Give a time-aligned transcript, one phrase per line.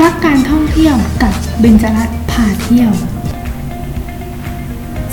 [0.00, 2.90] รักการท่องเที่ยวกับเบญจรัตน์พาเที่ยว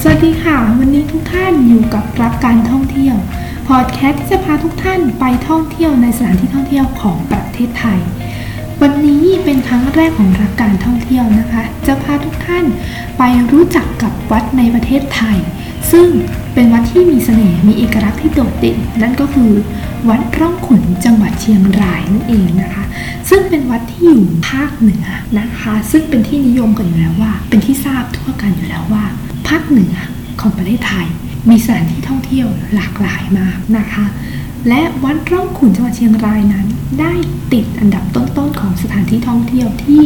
[0.02, 3.15] สวัสดีค่ะ วันนี้ทุกท่านอยู่กับรักการท่องเที่ยว
[3.67, 8.00] พอดแคสต์ที่จะพาทุกท่านไปท่องเที่ยวในสถานที่ท่องเที่ยวของประเทศไทย
[8.81, 12.66] วันนี้เป็นครั้งแรกของรักการท่องเที่ยวนะคะ จะพาทุกท่าน
[13.18, 15.38] ไปรู้จักกับวัดในประเทศไทย
[15.91, 16.07] ซึ่ง
[16.54, 19.52] เป็นวัดที่มีเสน่ห์มีเอกลักษณ์ที่โดดเด่น นั่นก็คือ
[20.09, 22.84] วัดร่องขุนจังหวัดเชียงรายนั่นเองนะคะ
[23.30, 25.05] ซึ่งเป็นวัดที่อยู่ภาคเหนือ
[25.39, 29.04] นะคะ ซึ่งเป็นที่นิยมกันอยู่แล้วว่า เป็นที่ทราบทั่วกันอยู่แล้วว่า
[29.48, 29.95] ภาคเหนือ
[30.41, 31.07] ของประเทศไทย
[31.49, 34.05] มีสถานที่ท่องเที่ยวหลากหลายมากนะคะ
[34.70, 36.68] และวัดร่องขุนจังหวัดเชียงรายนั้น
[36.99, 37.13] ได้
[37.54, 40.02] ติดอันดับต้นๆของสถานที่ท่องเที่ยวที่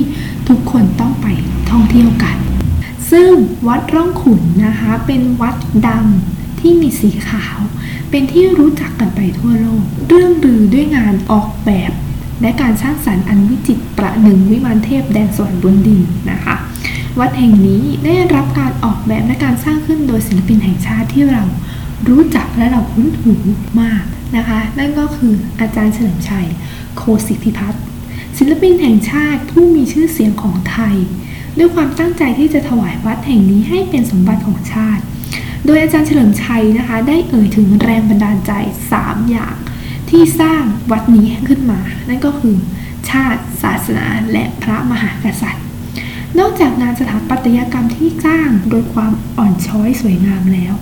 [0.50, 1.28] ทุกคนต้องไป
[1.72, 2.38] ท่องเที่ยวกัน
[3.14, 3.32] ซึ่ง
[3.68, 5.56] วัดร่องขุนนะคะ เป็นวัด
[5.88, 6.06] ดัง
[6.60, 7.58] ที่มีสีขาว
[8.10, 11.92] เป็นที่รู้จักกันไปทั่วโลก เรื่องลือด้วยงานออกแบบ
[12.42, 16.56] และการสร้างสรรค์อันวิจิตรประหนึ่งวิมานเทพแดนสวรรค์บนดินนะคะ
[17.20, 21.44] วัดแห่งนี้ได้รับการออกแบบและการสร้างขึ้นโดยศิลปินแห่งชาติที่เรา
[22.10, 23.34] รู้จักและเราคุ้นหู
[23.82, 24.04] มาก
[24.38, 26.48] นะคะ นั่นก็คืออาจารย์เฉลิมชัย
[26.98, 27.84] โคสิทธิพัฒน์
[28.38, 30.96] ศิลปินแห่งชาติผู้มีชื่อเสียงของไทย
[31.58, 35.04] ด้วยความตั้งใจที่จะถวายวัดแห่งนี้ให้เป็นสมบัติของชาติ
[35.66, 38.52] โดยอาจารย์เฉลิมชัยนะคะ ได้เอ่ยถึงแรงบันดาลใจ
[38.92, 39.56] 3 อย่าง
[40.10, 42.56] ที่สร้างวัดนี้ขึ้นมา นั่นก็คือ
[43.10, 45.66] ชาติ ศาสนา และพระมหากษัตริย์
[46.40, 50.74] นอกจากงานสถาปัตยกรรมที่สร้างโดยความอ่อนช้อยสวยงามแล้ว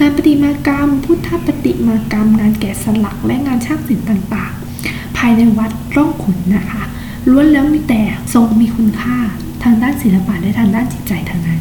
[0.00, 6.82] งานประติมากรรม พุทธปฏิมากรรม งานแกะสลัก และงานช่างศิลป์ต่างๆ ภายในวัดร่องขุนนะคะ
[7.30, 9.18] ล้วนแล้วมีแต่ทรงมีคุณค่า
[9.62, 11.60] ทางด้านศิลปะและทางด้านจิตใจทางนั้น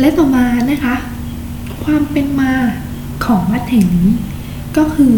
[0.00, 0.94] และต่อมานะคะ
[1.84, 2.52] ความเป็นมา
[3.24, 4.10] ของวัดแห่งนี้
[4.76, 5.14] ก็คือ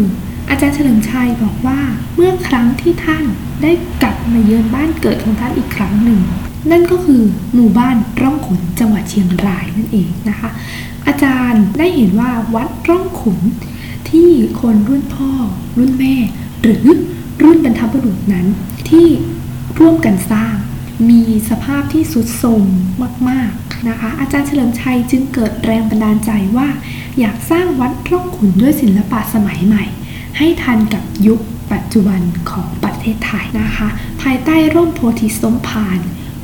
[0.49, 1.79] อาจารย์เฉลิมชัยบอกว่า
[2.15, 3.23] เมื่อครั้งที่ท่าน
[3.63, 6.19] ได้กลับมาเยือนบ้านเกิดของท่านอีกครั้งหนึ่ง
[6.71, 7.21] นั่นก็คือ
[7.53, 10.49] หมู่บ้านร่องขุนจังหวัดเชียงรายนั่นเองนะคะ
[11.07, 13.39] อาจารย์ได้เห็นว่าวัดร่องขุน
[14.09, 14.29] ที่
[14.61, 15.31] คนรุ่นพ่อ
[15.77, 16.15] รุ่นแม่
[16.61, 16.85] หรือ
[17.43, 18.45] รุ่นบรรพบุรุษนั้น
[18.89, 19.07] ที่
[19.79, 20.55] ร่วมกันสร้าง
[21.09, 22.63] มีสภาพที่สุดโทม
[23.29, 26.67] มากๆนะคะ อาจารย์เฉลิมชัยจึงเกิดแรงบันดาลใจว่า
[27.19, 29.83] อยากสร้างวัดร่องขุนด้วยศิลปะสมัยใหม่
[30.37, 31.39] ให้ทันกับยุค
[31.71, 33.87] ปัจจุบันของประเทศไทยนะคะ
[34.21, 35.99] ภายใต้ร่มโพธิสมภาร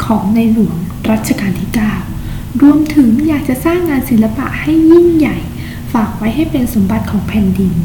[0.05, 0.77] ของในหลวง
[1.09, 1.69] รัชกาลที่
[2.15, 5.37] 9 รวมถึงอยากจะสร้างงานศิลปะให้ยิ่งใหญ่
[5.93, 7.75] ฝากไว้ให้เป็นสมบัติของแผ่นดิน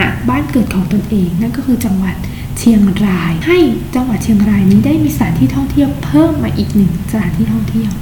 [0.00, 2.16] ณบ้านเกิดของตนเอง นั่นก็คือจังหวัด
[2.58, 3.58] เชียงราย ให้
[3.94, 7.92] จังหวัดเชียงรายนี้ได้มีสถานที่ท่องเที่ยวเพิ่มมาอีกหนึ่งสถานที่ท่องเที่ยว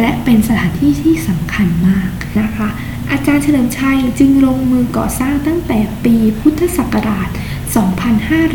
[0.00, 2.68] และเป็นสถานที่ที่สำคัญมากนะคะ
[3.10, 7.28] อาจารย์เฉลิมชัยจึงลงมือก่อสร้างตั้งแต่ปีพุทธศักราช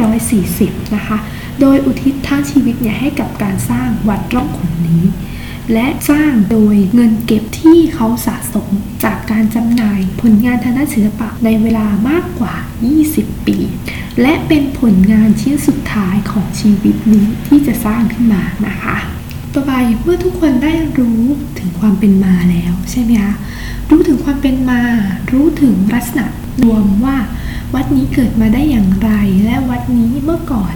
[0.04, 1.18] 2540 นะคะ
[1.62, 5.04] โดยอุทิศทั้งชีวิตเนี่ยให้กับการสร้างวัดร่องขุนนี้
[5.74, 8.70] และสร้างโดยเงินเก็บที่เขาสะสม
[9.04, 12.56] จากการจำหน่ายผลงานทางด้านศิลปะในเวลามากกว่า
[13.02, 13.58] 20 ปี
[14.22, 18.98] และเป็นผลงานชิ้นสุดท้ายของชีวิตนี้ที่จะสร้างขึ้นมานะคะ
[19.54, 19.74] ต่อไป
[20.04, 21.24] เมื่อทุกคนได้รู้
[21.60, 23.34] ถึงความเป็นมาแล้วใช่ไหมคะ
[23.90, 24.82] รู้ถึงความเป็นมา
[25.32, 26.26] รู้ถึงลักษณะ
[26.64, 27.18] รวมว่า
[27.74, 29.12] วัดนี้เกิดมาได้อย่างไร
[29.46, 30.74] และวัดนี้เมื่อก่อน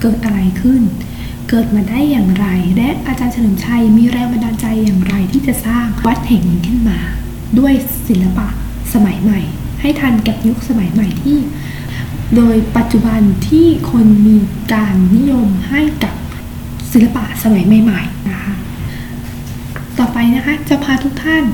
[0.00, 0.82] เกิดอะไรขึ้น
[1.48, 2.46] เกิดมาได้อย่างไร
[2.76, 6.98] และอาจารย์เฉลิมชัยมีแรงบันดาลใจอย่างไรที่จะสร้างวัดแห่งนี้ขึ้นมา
[7.58, 7.72] ด้วย
[8.08, 8.46] ศิลปะ
[8.94, 9.40] สมัยใหม่
[9.80, 11.38] ให้ทันกับยุคสมัยใหม่ที่
[12.36, 14.36] โดยปัจจุบันที่คนมี
[14.72, 16.14] การนิยมให้กับ
[16.92, 18.54] ศิลปะสมัยใหม่ๆนะคะ
[19.98, 21.44] ต่อไปนะคะจะพาทุกท่าน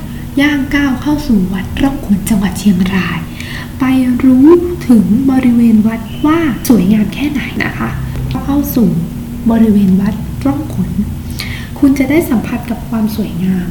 [0.40, 3.18] ย่างก้าวเข้าสู่วัดร่องขุนจังหวัดเชียงราย
[3.80, 3.84] ไป
[4.24, 4.48] รู้
[4.88, 7.90] ถึงบริเวณวัดว่าสวยงามแค่ไหนนะคะ
[8.44, 8.90] เข้าสู่
[9.50, 10.14] บริเวณวัด
[10.44, 10.90] ร่องขุน
[11.78, 13.70] คุณจะได้สัมผัสกับความสวยงาม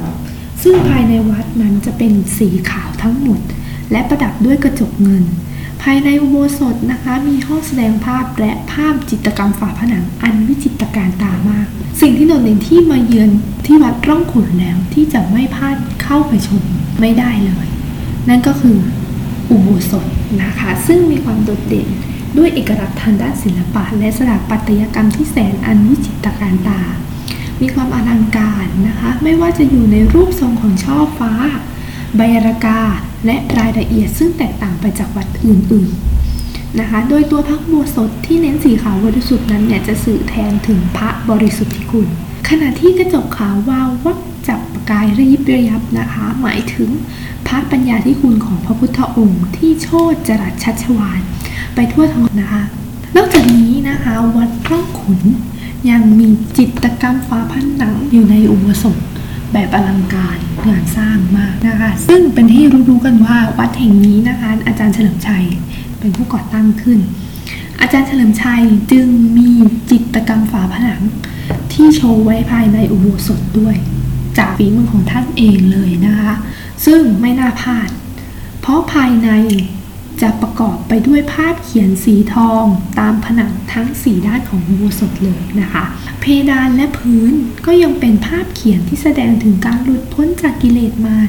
[0.62, 3.40] ซึ่งภายในวัดนั้นจะเป็นสีขาวทั้งหมด
[3.92, 5.24] และประดับด้วยกระจกเงิน
[5.82, 11.66] ภายในอุโบสถนะคะมีห้องแสดงภาพและภาพจิตรกรรมฝาผนังอันวิจิตรการตามาก
[12.00, 13.30] สิ่งที่โดดเด่นที่มาเยือน
[13.66, 16.62] ที่วัดร่องขุนแล้วที่จะไม่พลาดเข้าไปชม
[17.00, 17.66] ไม่ได้เลย
[18.28, 18.76] นั่นก็คือ
[19.50, 20.06] อุโบสถ
[20.42, 21.88] นะคะ ซึ่งมีความโดดเด่น
[22.38, 26.80] ด้วยเอกลักษณ์ทางด้านศิลปะ และสถาปัตยกรรมที่แสนอันวิจิตรการตา
[27.60, 31.32] มีความอลังการนะคะ ไม่ว่าจะอยู่ในรูปทรงของช่อฟ้า
[32.16, 32.80] ใบรากา
[33.26, 42.06] และรายละเอียดซึ่งแตกต่างไปจากวัดอื่นๆนะคะ โดยตัวพระโบสถที่เน้นสีขาวบริสุทธิ์นั้นเนี่ยจะสื่อแทนถึงพระบริสุทธิ์คุณ
[42.48, 44.18] ขณะที่กระจกขาววาววับ
[44.48, 44.60] จับ
[44.92, 46.88] กายระยิบระยับนะคะ หมายถึง
[47.46, 51.20] พระปัญญาที่คุณของพระพุทธองค์ ที่โชดจรัสชัชวาน
[51.74, 52.62] ไปทั่วทั้งนะคะ
[53.16, 55.20] นอกจากนี้นะคะวัดร่องขุน
[55.90, 56.28] ยังมี
[56.58, 58.96] จิตกรรมฝาผนังอยู่ในอุโบสถ
[59.52, 65.44] แบบอลังการงานสร้างมากนะคะ ซึ่งเป็นที่รู้ๆกันว่าวัดแห่งนี้นะคะ อาจารย์เฉลิมชัย
[65.98, 66.98] เป็นผู้ก่อตั้งขึ้น
[67.80, 68.62] อาจารย์เฉลิมชัย
[68.92, 69.06] จึง
[69.38, 69.50] มี
[69.90, 71.00] จิตกรรมฝาผนัง
[71.72, 73.76] ที่โชว์ไว้ภายในอุโบสถด้วย
[74.38, 76.32] จากฝีมือของท่านเองเลยนะคะ
[76.86, 77.88] ซึ่งไม่น่าพลาด
[78.60, 79.30] เพราะภายใน
[80.22, 82.64] จะประกอบไปด้วยภาพเขียนสีทอง
[82.98, 85.84] ตามผนังทั้งสีด้านของอุโบสถเลยนะคะ
[86.20, 87.32] เพดานและพื้น
[87.66, 91.28] ก็ยังเป็นภาพเขียนที่แสดงถึงการหลุดพ้นจากกิเลสมาร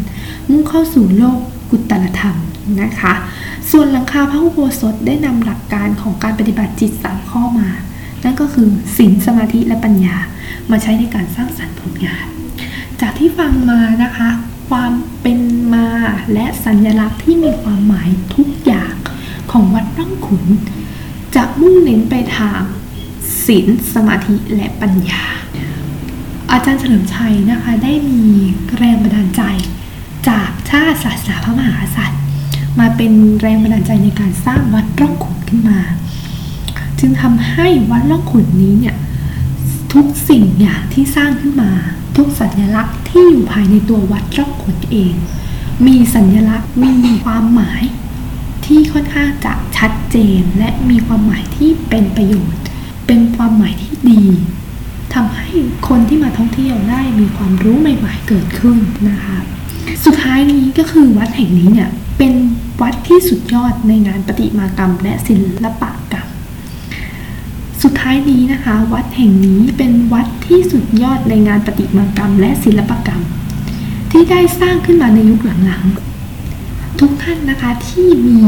[0.49, 1.39] มุ่งเข้าสู่โลก
[1.69, 2.37] กุตตรธรรม
[2.81, 3.13] นะคะ
[3.71, 7.69] ส่วนหลังคาพระอุโบสถได้นำหลักการของการปฏิบัติจิตสามข้อมา
[8.23, 8.67] นั่นก็คือ
[8.97, 10.15] ศีลสมาธิและปัญญา
[10.71, 12.25] มาใช้ในการสร้างสรรค์ผลงาน
[13.01, 14.29] จากที่ฟังมานะคะ
[14.69, 14.91] ความ
[15.21, 15.39] เป็น
[15.73, 15.87] มา
[16.33, 18.93] และสัญลักษณ์ที่มีความหมายทุกอย่าง
[19.51, 20.45] ของวัดร่องขุน
[21.35, 22.61] จะมุ่งเน้นไปทาง
[23.45, 25.23] ศีลสมาธิและปัญญา
[26.51, 28.23] อาจารย์เฉลิมชัยนะคะได้มี
[28.77, 29.43] แรงบันดาลใจ
[30.29, 32.21] จากชาติศาสนาพระมหากษัตริย์
[32.79, 33.11] มาเป็น
[33.41, 35.79] แรงบันดาลใจในการสร้างวัดร่องขุนขึ้นมา
[36.99, 38.95] จึงทำให้วัดร่องขุนนี้เนี่ย
[39.93, 41.71] ทุกสิ่งอย่างที่สร้างขึ้นมา
[42.17, 45.13] ทุกสัญลักษณ์ที่อยู่ภายในตัววัดร่องขุนเอง
[45.85, 47.83] มีสัญลักษณ์มีความหมาย
[48.65, 52.61] ที่ค่อนข้างจะชัดเจน และมีความหมายที่เป็นประโยชน์
[53.07, 54.23] เป็นความหมายที่ดี
[55.13, 55.49] ทำให้
[55.87, 58.77] คนที่มาท่องเที่ยวได้มีความรู้ใหม่ๆเกิดขึ้น
[59.09, 59.37] นะคะ
[60.05, 62.33] สุดท้ายนี้ก็คือวัดแห่งนี้เนี่ยเป็น
[62.81, 66.02] วัดที่สุดยอดในงานประติมากรรมและศิลปกรรม
[67.83, 73.21] สุดท้ายนี้นะคะ วัดแห่งนี้เป็นวัดที่สุดยอดในงานประติมากรรม และศิลปกรรม
[74.11, 78.39] ที่ได้สร้างขึ้นมาในยุคหลังๆ ทุกท่านนะคะที่มี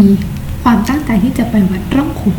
[0.64, 2.38] ความตั้งใจที่จะไปวัดร่องขุน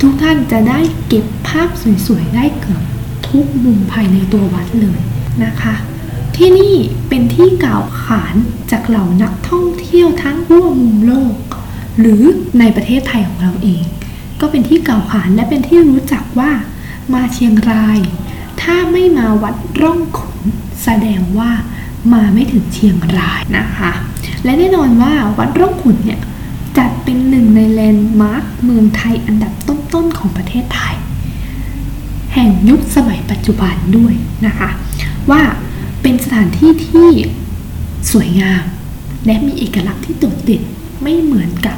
[0.00, 1.68] ทุกท่านจะได้เก็บภาพ
[2.06, 2.82] สวยๆ ได้เกือบ
[3.28, 5.00] ทุกมุมภายในตัววัดเลย
[5.44, 5.74] นะคะ
[6.36, 6.74] ที่นี่
[7.08, 8.34] เป็นที่กล่าวขาน
[8.70, 11.34] จากเหล่านักท่องเที่ยวทั้งทั่วมุมโลก
[12.00, 12.22] หรือ
[12.58, 13.82] ในประเทศไทยของเราเอง
[14.40, 16.50] ก็เป็นที่กล่าวขานและเป็นที่รู้จักว่า
[17.14, 17.98] มาเชียงราย
[18.60, 20.38] ถ้าไม่มาวัดร่องขุน
[20.82, 21.50] แสดงว่า
[22.12, 23.92] มาไม่ถึงเชียงรายนะคะ
[24.44, 26.20] และแน่นอนว่าวัดร่องขุนเนี่ย
[26.78, 30.96] จัดเป็นหนึ่งในแลนด์มาร์คเมืองไทยอันดับต้นๆของประเทศไทย
[32.34, 34.14] แห่งยุคสมัยปัจจุบันด้วย
[34.46, 34.70] นะคะ
[35.30, 35.42] ว่า
[36.02, 37.08] เป็นสถานที่ที่
[38.12, 38.64] สวยงาม
[39.26, 40.62] และมีเอกลักษณ์ที่โดดเด่น
[41.02, 41.76] ไม่เหมือนกับ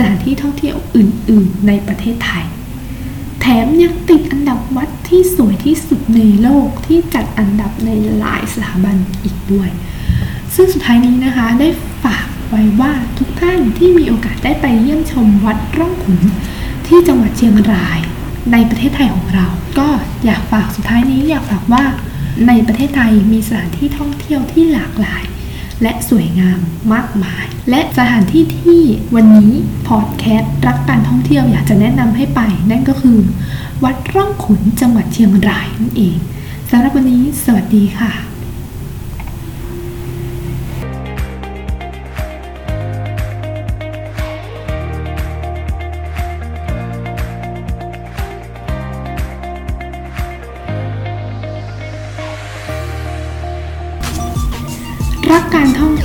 [0.00, 2.46] สถานที่ท่องเที่ยวอื่น ๆ ในประเทศไทย
[3.40, 9.70] แถมยังติดอันดับวัดที่สวยที่สุดในโลกที่จัดอันดับในหลายสถาบันอีกด้วย
[10.54, 11.68] ซึ่งสุดท้ายนี้นะคะได้
[12.04, 16.20] ฝากไว้ว่าทุกท่านที่มีโอกาสได้ไปเยี่ยมชมวัดร่องขุน
[16.86, 18.00] ที่จังหวัดเชียงราย
[18.52, 19.46] ในประเทศไทยของเรา
[19.78, 19.88] ก็
[20.24, 21.84] อยากฝากสุดท้ายนี้อยากฝากว่า
[22.46, 25.24] ในประเทศไทยมีสถานที่ท่องเที่ยวที่หลากหลาย
[25.82, 26.58] และสวยงาม
[26.92, 28.82] มากมาย และสถานที่ที่
[29.14, 29.52] วันนี้
[29.88, 32.40] พอดแคสต์รักการท่องเที่ยวอยากจะแนะนำให้ไป
[32.70, 33.18] นั่นก็คือ
[33.84, 36.18] วัดร่องขุนจังหวัดเชียงรายนั่นเอง
[36.70, 38.27] สำหรับวันนี้ สวัสดีค่ะ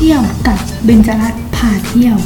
[0.05, 2.17] เที่ยวกับเบญจรัตน์พาเที่ยว